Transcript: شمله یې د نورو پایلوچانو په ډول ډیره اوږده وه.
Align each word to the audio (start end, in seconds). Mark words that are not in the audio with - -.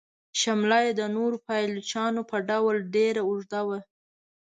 شمله 0.41 0.77
یې 0.85 0.91
د 0.99 1.01
نورو 1.15 1.37
پایلوچانو 1.47 2.21
په 2.31 2.37
ډول 2.49 2.75
ډیره 2.95 3.21
اوږده 3.27 3.61
وه. 3.67 3.79